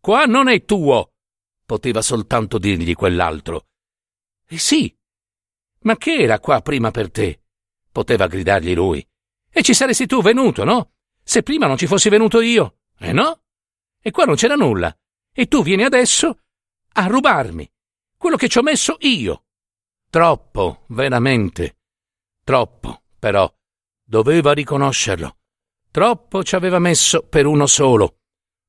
Qua 0.00 0.24
non 0.26 0.48
è 0.48 0.64
tuo, 0.64 1.14
poteva 1.66 2.00
soltanto 2.02 2.58
dirgli 2.58 2.94
quell'altro. 2.94 3.66
E 4.46 4.58
sì, 4.58 4.96
ma 5.80 5.96
che 5.96 6.14
era 6.14 6.38
qua 6.38 6.62
prima 6.62 6.92
per 6.92 7.10
te? 7.10 7.42
poteva 7.92 8.26
gridargli 8.26 8.74
lui. 8.74 9.06
E 9.50 9.62
ci 9.62 9.74
saresti 9.74 10.06
tu 10.06 10.22
venuto, 10.22 10.64
no? 10.64 10.94
Se 11.22 11.42
prima 11.42 11.66
non 11.66 11.76
ci 11.76 11.86
fossi 11.86 12.08
venuto 12.08 12.40
io, 12.40 12.78
eh 12.98 13.12
no? 13.12 13.42
E 14.00 14.10
qua 14.10 14.24
non 14.24 14.34
c'era 14.34 14.54
nulla. 14.54 14.96
E 15.30 15.46
tu 15.46 15.62
vieni 15.62 15.84
adesso 15.84 16.38
a 16.94 17.06
rubarmi 17.06 17.70
quello 18.22 18.36
che 18.36 18.46
ci 18.46 18.58
ho 18.58 18.62
messo 18.62 18.98
io. 19.00 19.46
Troppo, 20.08 20.84
veramente. 20.90 21.78
Troppo, 22.44 23.02
però. 23.18 23.52
Doveva 24.04 24.52
riconoscerlo. 24.52 25.38
Troppo 25.90 26.44
ci 26.44 26.54
aveva 26.54 26.78
messo 26.78 27.26
per 27.26 27.46
uno 27.46 27.66
solo. 27.66 28.18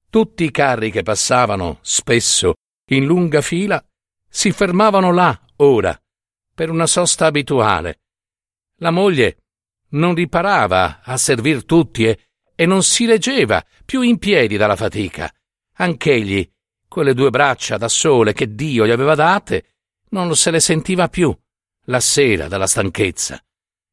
Tutti 0.10 0.44
i 0.44 0.50
carri 0.50 0.90
che 0.90 1.04
passavano, 1.04 1.78
spesso, 1.82 2.56
in 2.90 3.06
lunga 3.06 3.42
fila, 3.42 3.80
si 4.28 4.52
fermavano 4.52 5.12
là, 5.12 5.40
ora, 5.58 5.96
per 6.56 6.72
una 6.72 6.88
sosta 6.88 7.28
abituale. 7.28 8.00
La 8.78 8.90
moglie 8.90 9.44
non 9.90 10.16
riparava 10.16 11.02
a 11.04 11.16
servir 11.16 11.64
tutti 11.66 12.06
e, 12.08 12.30
e 12.56 12.66
non 12.66 12.82
si 12.82 13.06
leggeva 13.06 13.64
più 13.86 14.02
in 14.02 14.18
piedi 14.18 14.58
dalla 14.58 14.76
fatica. 14.76 15.32
Anch'egli, 15.74 16.52
quelle 16.94 17.16
due 17.16 17.32
braccia 17.32 17.78
da 17.78 17.88
sole 17.88 18.34
che 18.34 18.54
Dio 18.54 18.86
gli 18.86 18.92
aveva 18.92 19.16
date, 19.16 19.66
non 20.10 20.36
se 20.36 20.52
le 20.52 20.60
sentiva 20.60 21.08
più, 21.08 21.36
la 21.86 22.00
sera 22.00 22.48
dalla 22.48 22.68
stanchezza. 22.68 23.44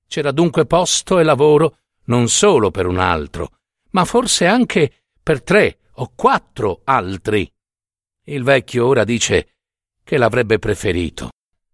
C'era 0.07 0.33
dunque 0.33 0.67
posto 0.67 1.19
e 1.19 1.23
lavoro 1.23 1.79
non 2.05 2.29
solo 2.29 2.71
per 2.71 2.85
un 2.85 2.99
altro, 2.99 3.53
ma 3.93 4.05
forse 4.05 4.45
anche 4.45 5.05
per 5.23 5.43
tre 5.43 5.79
o 5.93 6.13
quattro 6.15 6.83
altri. 6.85 7.51
Il 8.25 8.43
vecchio 8.43 8.87
ora 8.87 9.05
dice 9.05 9.55
che 10.05 10.19
l'avrebbe 10.19 10.59
preferito. 10.59 11.31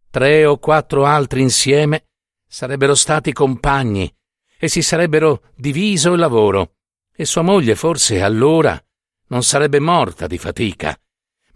Tre 0.08 0.44
o 0.44 0.58
quattro 0.58 1.06
altri 1.06 1.40
insieme 1.40 2.04
sarebbero 2.46 2.94
stati 2.94 3.32
compagni 3.32 4.08
e 4.56 4.68
si 4.68 4.80
sarebbero 4.80 5.42
diviso 5.56 6.12
il 6.12 6.20
lavoro, 6.20 6.76
e 7.12 7.24
sua 7.24 7.42
moglie 7.42 7.74
forse 7.74 8.22
allora 8.22 8.80
non 9.26 9.42
sarebbe 9.42 9.80
morta 9.80 10.28
di 10.28 10.38
fatica. 10.38 10.96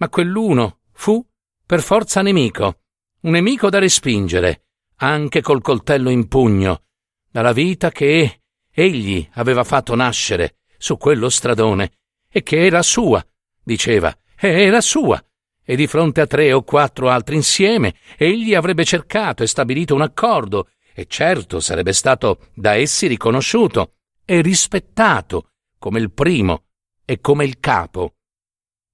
Ma 0.00 0.08
quell'uno 0.08 0.78
fu 0.92 1.22
per 1.66 1.82
forza 1.82 2.22
nemico, 2.22 2.80
un 3.20 3.32
nemico 3.32 3.68
da 3.68 3.78
respingere, 3.78 4.64
anche 4.96 5.42
col 5.42 5.60
coltello 5.60 6.08
in 6.08 6.26
pugno, 6.26 6.84
dalla 7.30 7.52
vita 7.52 7.90
che 7.90 8.40
egli 8.70 9.28
aveva 9.34 9.62
fatto 9.62 9.94
nascere 9.94 10.56
su 10.78 10.96
quello 10.96 11.28
stradone, 11.28 11.92
e 12.30 12.42
che 12.42 12.64
era 12.64 12.80
sua, 12.80 13.22
diceva, 13.62 14.16
era 14.36 14.80
sua, 14.80 15.22
e 15.62 15.76
di 15.76 15.86
fronte 15.86 16.22
a 16.22 16.26
tre 16.26 16.50
o 16.54 16.62
quattro 16.62 17.10
altri 17.10 17.34
insieme 17.34 17.94
egli 18.16 18.54
avrebbe 18.54 18.84
cercato 18.84 19.42
e 19.42 19.46
stabilito 19.46 19.94
un 19.94 20.00
accordo 20.00 20.70
e 20.94 21.04
certo 21.06 21.60
sarebbe 21.60 21.92
stato 21.92 22.48
da 22.54 22.74
essi 22.74 23.06
riconosciuto 23.06 23.96
e 24.24 24.40
rispettato 24.40 25.50
come 25.78 26.00
il 26.00 26.10
primo 26.10 26.64
e 27.04 27.20
come 27.20 27.44
il 27.44 27.60
capo. 27.60 28.14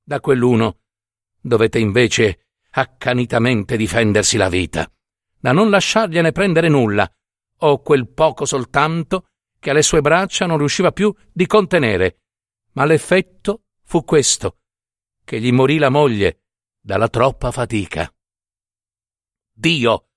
Da 0.02 0.18
quell'uno 0.18 0.80
dovete 1.46 1.78
invece 1.78 2.48
accanitamente 2.70 3.76
difendersi 3.76 4.36
la 4.36 4.48
vita, 4.48 4.90
da 5.38 5.52
non 5.52 5.70
lasciargliene 5.70 6.32
prendere 6.32 6.68
nulla, 6.68 7.10
o 7.60 7.80
quel 7.80 8.08
poco 8.08 8.44
soltanto 8.44 9.28
che 9.58 9.70
alle 9.70 9.82
sue 9.82 10.00
braccia 10.00 10.46
non 10.46 10.58
riusciva 10.58 10.92
più 10.92 11.14
di 11.32 11.46
contenere. 11.46 12.20
Ma 12.72 12.84
l'effetto 12.84 13.62
fu 13.82 14.04
questo, 14.04 14.58
che 15.24 15.40
gli 15.40 15.52
morì 15.52 15.78
la 15.78 15.88
moglie 15.88 16.42
dalla 16.80 17.08
troppa 17.08 17.50
fatica. 17.50 18.12
Dio 19.52 20.08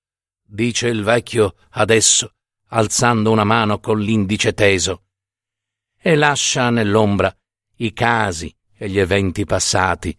dice 0.42 0.88
il 0.88 1.02
vecchio 1.02 1.54
adesso, 1.70 2.34
alzando 2.68 3.30
una 3.30 3.44
mano 3.44 3.78
con 3.78 3.98
l'indice 3.98 4.52
teso, 4.52 5.04
e 5.96 6.16
lascia 6.16 6.70
nell'ombra 6.70 7.34
i 7.76 7.92
casi 7.92 8.54
e 8.76 8.90
gli 8.90 8.98
eventi 8.98 9.44
passati, 9.44 10.16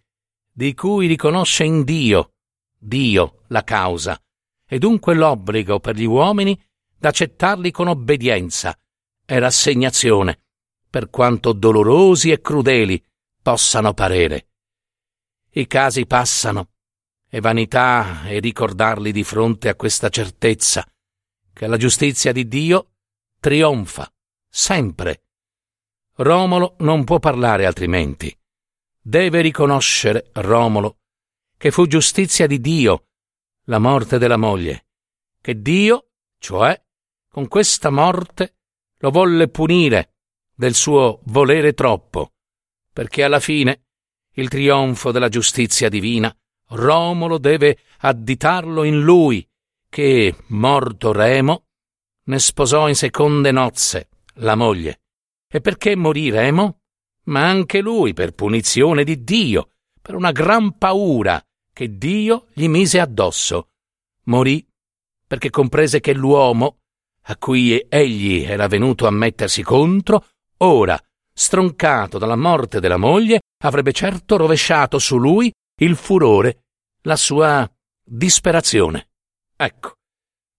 di 0.52 0.74
cui 0.74 1.08
riconosce 1.08 1.64
in 1.64 1.84
Dio, 1.84 2.34
Dio 2.78 3.44
la 3.48 3.64
causa, 3.64 4.20
e 4.68 4.80
dunque 4.80 5.14
l'obbligo 5.14 5.80
per 5.80 5.96
gli 5.96 6.06
uomini 6.06 6.60
d'accettarli 6.98 7.72
con 7.72 7.88
obbedienza 7.88 8.78
e 9.26 9.40
rassegnazione, 9.40 10.44
per 10.90 11.10
quanto 11.10 11.54
dolorosi 11.54 12.32
e 12.32 12.42
crudeli 12.42 13.04
possano 13.42 13.94
parere. 13.94 14.48
I 15.52 15.68
casi 15.68 16.06
passano, 16.06 16.70
e 17.30 17.40
vanità 17.40 18.24
è 18.24 18.40
ricordarli 18.40 19.12
di 19.12 19.24
fronte 19.24 19.70
a 19.70 19.76
questa 19.76 20.10
certezza 20.10 20.86
che 21.54 21.68
la 21.68 21.78
giustizia 21.78 22.32
di 22.32 22.48
Dio 22.48 22.92
trionfa 23.40 24.12
sempre. 24.50 25.24
Romolo 26.16 26.76
non 26.80 27.06
può 27.06 27.20
parlare 27.20 27.66
altrimenti. 27.66 28.38
Deve 29.04 29.42
riconoscere 29.42 30.30
Romolo 30.34 31.00
che 31.58 31.72
fu 31.72 31.88
giustizia 31.88 32.46
di 32.46 32.60
Dio 32.62 33.08
la 33.66 33.80
morte 33.80 34.20
della 34.20 34.38
moglie, 34.38 34.86
che 35.42 35.60
Dio, 35.60 36.10
cioè, 36.38 36.80
con 37.28 37.48
questa 37.48 37.90
morte 37.90 38.58
lo 38.98 39.10
volle 39.10 39.48
punire 39.48 40.14
del 40.54 40.76
suo 40.76 41.22
volere 41.26 41.74
troppo, 41.74 42.34
perché 42.94 43.24
alla 43.24 43.40
fine 43.40 43.86
il 44.36 44.50
trionfo 44.50 45.12
della 45.12 45.30
giustizia 45.30 45.90
divina 45.90 46.36
Romolo 46.70 47.40
deve 47.40 47.80
additarlo 48.00 48.84
in 48.84 49.02
lui, 49.02 49.48
che, 49.90 50.36
morto 50.48 51.12
Remo, 51.12 51.66
ne 52.26 52.40
sposò 52.40 52.88
in 52.88 52.96
seconde 52.96 53.52
nozze 53.52 54.10
la 54.36 54.56
moglie. 54.56 55.02
E 55.48 55.60
perché 55.60 55.96
morì 55.96 56.30
Remo? 56.30 56.81
Ma 57.26 57.48
anche 57.48 57.82
lui 57.82 58.14
per 58.14 58.34
punizione 58.34 59.04
di 59.04 59.24
Dio, 59.24 59.72
per 60.02 60.16
una 60.16 60.32
gran 60.32 60.78
paura 60.78 61.42
che 61.74 61.98
Dio 61.98 62.48
gli 62.54 62.68
mise 62.68 63.00
addosso. 63.00 63.70
Morì 64.26 64.66
perché 65.32 65.50
comprese 65.50 66.02
che 66.02 66.14
l'uomo, 66.14 66.80
a 67.26 67.38
cui 67.38 67.86
egli 67.88 68.44
era 68.44 68.68
venuto 68.68 69.08
a 69.08 69.12
mettersi 69.12 69.64
contro, 69.64 70.28
ora, 70.58 71.02
stroncato 71.34 72.18
dalla 72.18 72.36
morte 72.36 72.82
della 72.82 72.98
moglie, 72.98 73.40
avrebbe 73.64 73.94
certo 73.94 74.36
rovesciato 74.36 75.00
su 75.00 75.18
lui 75.18 75.50
il 75.80 75.96
furore, 75.96 76.64
la 77.04 77.16
sua 77.16 77.70
disperazione. 78.04 79.10
Ecco, 79.56 79.94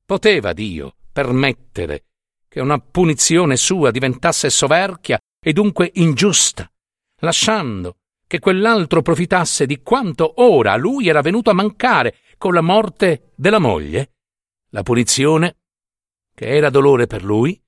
poteva 0.07 0.55
Dio 0.55 0.94
permettere 1.12 2.05
che 2.48 2.61
una 2.61 2.79
punizione 2.79 3.57
sua 3.57 3.90
diventasse 3.90 4.48
soverchia 4.48 5.18
e 5.44 5.52
dunque 5.52 5.90
ingiusta, 5.94 6.70
lasciando 7.16 7.96
che 8.28 8.38
quell'altro 8.38 9.02
profittasse 9.02 9.66
di 9.66 9.83
quanto 9.83 10.40
ora 10.40 10.76
lui 10.76 11.09
era 11.09 11.20
venuto 11.20 11.50
a 11.50 11.55
mancare 11.55 12.18
con 12.38 12.55
la 12.55 12.61
morte 12.61 13.33
della 13.35 13.59
moglie? 13.59 14.14
La 14.68 14.83
punizione, 14.83 15.59
che 16.33 16.46
era 16.46 16.70
dolore 16.70 17.09
per 17.09 17.24
lui, 17.24 17.61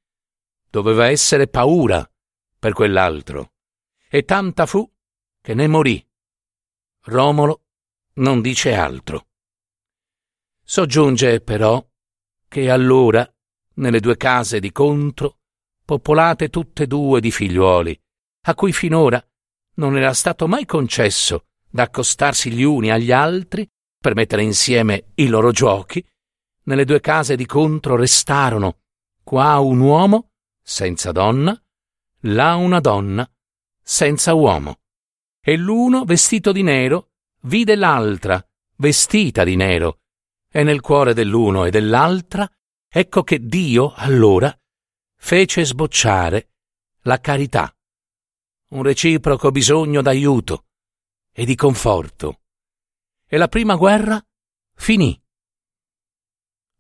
doveva 0.71 1.09
essere 1.09 1.49
paura 1.49 2.09
per 2.59 2.73
quell'altro, 2.73 3.55
e 4.09 4.23
tanta 4.23 4.67
fu 4.67 4.89
che 5.41 5.55
ne 5.55 5.67
morì. 5.67 6.03
Romolo 7.07 7.65
non 8.15 8.41
dice 8.41 8.73
altro. 8.73 9.27
Soggiunge 10.63 11.41
però 11.41 11.85
che 12.49 12.71
allora, 12.71 13.29
nelle 13.75 14.01
due 14.01 14.17
case 14.17 14.61
di 14.61 14.71
contro, 14.71 15.41
popolate 15.85 16.49
tutte 16.49 16.87
due 16.87 17.21
di 17.21 17.31
figliuoli, 17.31 17.99
a 18.47 18.55
cui 18.55 18.73
finora 18.73 19.23
non 19.77 19.97
era 19.97 20.13
stato 20.13 20.47
mai 20.47 20.65
concesso 20.65 21.47
d'accostarsi 21.69 22.51
gli 22.53 22.63
uni 22.63 22.91
agli 22.91 23.13
altri 23.13 23.69
per 23.99 24.15
mettere 24.15 24.43
insieme 24.43 25.13
i 25.15 25.27
loro 25.27 25.51
giochi, 25.51 26.05
nelle 26.65 26.85
due 26.85 27.01
case 27.01 27.37
di 27.37 27.47
contro 27.47 27.97
restarono 27.97 28.79
qua 29.23 29.59
un 29.59 29.81
uomo 29.81 30.31
senza 30.63 31.13
donna, 31.13 31.59
là 32.21 32.55
una 32.55 32.81
donna 32.81 33.29
senza 33.83 34.35
uomo, 34.35 34.81
e 35.43 35.57
l'uno 35.57 36.05
vestito 36.05 36.53
di 36.53 36.63
nero 36.63 37.11
vide 37.43 37.77
l'altra, 37.77 38.43
vestita 38.77 39.45
di 39.45 39.57
nero, 39.57 40.01
e 40.51 40.63
nel 40.63 40.81
cuore 40.81 41.13
dell'uno 41.13 41.65
e 41.65 41.71
dell'altra, 41.71 42.49
ecco 42.89 43.23
che 43.23 43.47
Dio, 43.47 43.93
allora, 43.95 44.57
fece 45.25 45.65
sbocciare 45.65 46.51
la 47.05 47.19
carità, 47.19 47.75
un 48.73 48.83
reciproco 48.83 49.51
bisogno 49.51 50.03
d'aiuto 50.03 50.67
e 51.33 51.47
di 51.47 51.55
conforto. 51.55 52.43
E 53.27 53.39
la 53.39 53.49
prima 53.49 53.75
guerra 53.77 54.23
finì. 54.75 55.19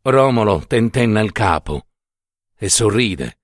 Romolo 0.02 0.62
tentenna 0.66 1.22
il 1.22 1.32
capo 1.32 1.86
e 2.54 2.68
sorride. 2.68 3.38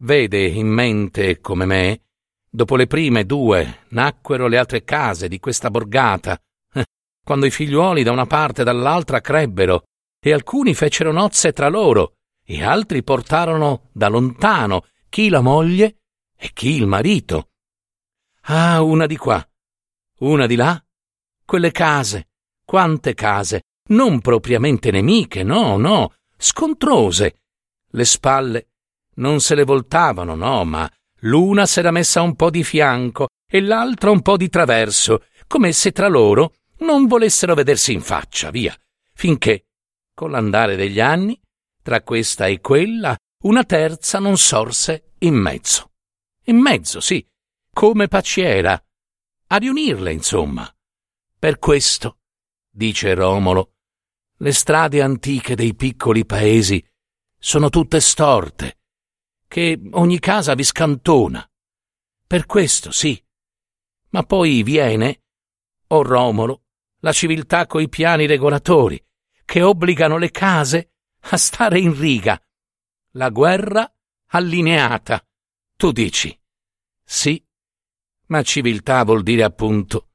Vede 0.00 0.48
in 0.48 0.66
mente, 0.66 1.40
come 1.40 1.64
me, 1.64 2.02
Dopo 2.50 2.76
le 2.76 2.86
prime 2.86 3.24
due 3.24 3.86
nacquero 3.88 4.46
le 4.46 4.58
altre 4.58 4.84
case 4.84 5.28
di 5.28 5.40
questa 5.40 5.70
borgata, 5.70 6.38
quando 7.24 7.46
i 7.46 7.50
figliuoli 7.50 8.04
da 8.04 8.12
una 8.12 8.26
parte 8.26 8.60
e 8.60 8.64
dall'altra 8.64 9.20
crebbero, 9.20 9.84
e 10.20 10.32
alcuni 10.32 10.72
fecero 10.74 11.10
nozze 11.10 11.52
tra 11.52 11.68
loro, 11.68 12.12
e 12.44 12.62
altri 12.62 13.02
portarono 13.02 13.88
da 13.92 14.08
lontano 14.08 14.86
chi 15.08 15.28
la 15.28 15.40
moglie 15.40 16.00
e 16.36 16.50
chi 16.52 16.76
il 16.76 16.86
marito. 16.86 17.50
Ah, 18.42 18.82
una 18.82 19.06
di 19.06 19.16
qua, 19.16 19.46
una 20.18 20.46
di 20.46 20.54
là, 20.54 20.82
quelle 21.44 21.72
case, 21.72 22.28
quante 22.64 23.14
case, 23.14 23.62
non 23.88 24.20
propriamente 24.20 24.90
nemiche, 24.90 25.42
no, 25.42 25.76
no, 25.76 26.14
scontrose. 26.36 27.40
Le 27.90 28.04
spalle 28.04 28.68
non 29.16 29.40
se 29.40 29.54
le 29.54 29.64
voltavano, 29.64 30.34
no, 30.34 30.64
ma 30.64 30.90
l'una 31.20 31.66
s'era 31.66 31.90
messa 31.90 32.20
un 32.22 32.34
po' 32.34 32.50
di 32.50 32.64
fianco 32.64 33.28
e 33.46 33.60
l'altra 33.60 34.10
un 34.10 34.20
po' 34.20 34.36
di 34.36 34.48
traverso, 34.48 35.24
come 35.46 35.72
se 35.72 35.92
tra 35.92 36.08
loro 36.08 36.54
non 36.78 37.06
volessero 37.06 37.54
vedersi 37.54 37.92
in 37.92 38.00
faccia, 38.00 38.50
via, 38.50 38.76
finché, 39.14 39.66
con 40.12 40.30
l'andare 40.30 40.76
degli 40.76 41.00
anni, 41.00 41.40
tra 41.84 42.02
questa 42.02 42.46
e 42.46 42.62
quella, 42.62 43.14
una 43.42 43.62
terza 43.62 44.18
non 44.18 44.38
sorse 44.38 45.12
in 45.18 45.34
mezzo. 45.34 45.92
In 46.44 46.56
mezzo, 46.56 46.98
sì, 46.98 47.24
come 47.74 48.08
paciera, 48.08 48.82
a 49.48 49.56
riunirle, 49.58 50.10
insomma. 50.10 50.66
Per 51.38 51.58
questo, 51.58 52.20
dice 52.70 53.12
Romolo, 53.12 53.74
le 54.38 54.52
strade 54.52 55.02
antiche 55.02 55.54
dei 55.54 55.74
piccoli 55.74 56.24
paesi 56.24 56.82
sono 57.38 57.68
tutte 57.68 58.00
storte, 58.00 58.78
che 59.46 59.78
ogni 59.90 60.18
casa 60.20 60.54
vi 60.54 60.64
scantona. 60.64 61.46
Per 62.26 62.46
questo, 62.46 62.92
sì. 62.92 63.22
Ma 64.08 64.22
poi 64.22 64.62
viene, 64.62 65.24
o 65.88 65.96
oh 65.96 66.02
Romolo, 66.02 66.62
la 67.00 67.12
civiltà 67.12 67.66
coi 67.66 67.90
piani 67.90 68.24
regolatori, 68.24 68.98
che 69.44 69.60
obbligano 69.60 70.16
le 70.16 70.30
case 70.30 70.93
a 71.30 71.36
stare 71.36 71.78
in 71.78 71.98
riga. 71.98 72.40
La 73.12 73.30
guerra 73.30 73.90
allineata. 74.28 75.24
Tu 75.76 75.92
dici. 75.92 76.36
Sì, 77.04 77.42
ma 78.26 78.42
civiltà 78.42 79.04
vuol 79.04 79.22
dire 79.22 79.42
appunto 79.42 80.08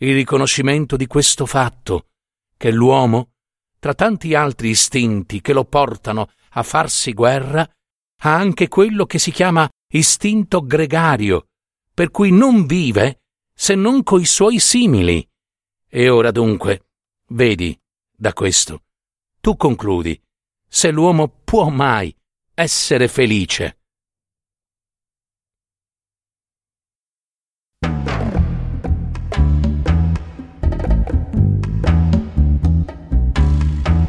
il 0.00 0.14
riconoscimento 0.14 0.96
di 0.96 1.06
questo 1.06 1.44
fatto, 1.44 2.10
che 2.56 2.70
l'uomo, 2.70 3.32
tra 3.80 3.94
tanti 3.94 4.34
altri 4.34 4.68
istinti 4.68 5.40
che 5.40 5.52
lo 5.52 5.64
portano 5.64 6.30
a 6.50 6.62
farsi 6.62 7.12
guerra, 7.12 7.68
ha 8.20 8.34
anche 8.34 8.68
quello 8.68 9.06
che 9.06 9.18
si 9.18 9.32
chiama 9.32 9.68
istinto 9.92 10.64
gregario, 10.64 11.48
per 11.92 12.10
cui 12.10 12.30
non 12.30 12.66
vive 12.66 13.22
se 13.52 13.74
non 13.74 14.04
coi 14.04 14.24
suoi 14.24 14.60
simili. 14.60 15.28
E 15.88 16.08
ora 16.08 16.30
dunque, 16.30 16.90
vedi, 17.30 17.76
da 18.14 18.32
questo, 18.32 18.84
tu 19.40 19.56
concludi 19.56 20.20
se 20.68 20.90
l'uomo 20.90 21.30
può 21.44 21.68
mai 21.68 22.12
essere 22.54 23.08
felice. 23.08 23.74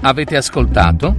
Avete 0.02 0.38
ascoltato 0.38 1.18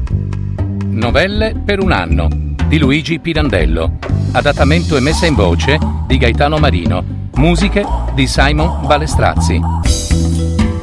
Novelle 0.87 1.55
per 1.65 1.81
un 1.81 1.93
anno 1.93 2.29
di 2.67 2.79
Luigi 2.79 3.21
Pirandello, 3.21 3.99
adattamento 4.33 4.97
e 4.97 5.01
messa 5.01 5.27
in 5.27 5.35
voce 5.35 5.79
di 6.07 6.17
Gaetano 6.19 6.59
Marino, 6.59 7.29
musiche 7.35 7.85
di 8.15 8.27
Simon 8.27 8.87
Balestrazzi. 8.87 9.61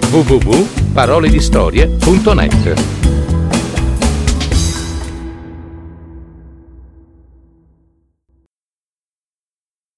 www.paroledistorie.net 0.09 3.06